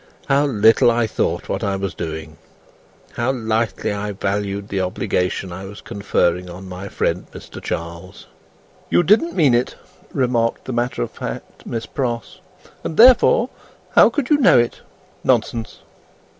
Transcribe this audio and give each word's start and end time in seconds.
How 0.25 0.47
little 0.47 0.89
I 0.89 1.05
thought 1.05 1.47
what 1.47 1.63
I 1.63 1.75
was 1.75 1.93
doing! 1.93 2.37
How 3.17 3.31
lightly 3.31 3.91
I 3.93 4.13
valued 4.13 4.69
the 4.69 4.81
obligation 4.81 5.53
I 5.53 5.65
was 5.65 5.79
conferring 5.79 6.49
on 6.49 6.67
my 6.67 6.87
friend 6.89 7.27
Mr. 7.31 7.61
Charles!" 7.61 8.25
"You 8.89 9.03
didn't 9.03 9.35
mean 9.35 9.53
it," 9.53 9.75
remarked 10.11 10.65
the 10.65 10.73
matter 10.73 11.03
of 11.03 11.11
fact 11.11 11.67
Miss 11.67 11.85
Pross, 11.85 12.39
"and 12.83 12.97
therefore 12.97 13.51
how 13.91 14.09
could 14.09 14.31
you 14.31 14.37
know 14.37 14.57
it? 14.57 14.81
Nonsense!" 15.23 15.81